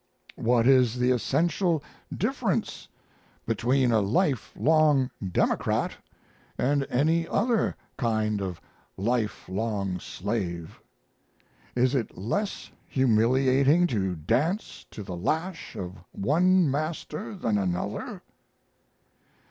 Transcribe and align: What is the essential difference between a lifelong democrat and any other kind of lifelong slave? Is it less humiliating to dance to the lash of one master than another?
What 0.37 0.65
is 0.65 0.97
the 0.97 1.11
essential 1.11 1.83
difference 2.11 2.87
between 3.45 3.91
a 3.91 4.01
lifelong 4.01 5.11
democrat 5.31 5.95
and 6.57 6.87
any 6.89 7.27
other 7.27 7.75
kind 7.99 8.41
of 8.41 8.59
lifelong 8.97 9.99
slave? 9.99 10.81
Is 11.75 11.93
it 11.93 12.17
less 12.17 12.71
humiliating 12.87 13.85
to 13.93 14.15
dance 14.15 14.87
to 14.89 15.03
the 15.03 15.15
lash 15.15 15.75
of 15.75 16.03
one 16.13 16.71
master 16.71 17.35
than 17.35 17.59
another? 17.59 18.23